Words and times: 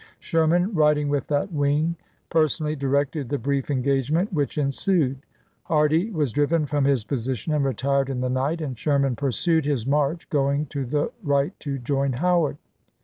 Sherman, 0.17 0.73
riding 0.73 1.09
with 1.09 1.27
that 1.27 1.53
wing, 1.53 1.95
personally 2.31 2.75
directed 2.75 3.29
the 3.29 3.37
brief 3.37 3.69
engagement 3.69 4.33
which 4.33 4.57
ensued; 4.57 5.19
Hardee 5.65 6.09
was 6.09 6.31
driven 6.31 6.65
from 6.65 6.85
his 6.85 7.05
posi 7.05 7.35
tion 7.35 7.53
and 7.53 7.63
retired 7.63 8.09
in 8.09 8.19
the 8.19 8.27
night, 8.27 8.61
and 8.61 8.75
Sherman 8.75 9.15
pursued 9.15 9.63
his 9.63 9.85
march, 9.85 10.27
going 10.31 10.65
to 10.69 10.85
the 10.87 11.11
right 11.21 11.53
to 11.59 11.77
join 11.77 12.13
Howard. 12.13 12.57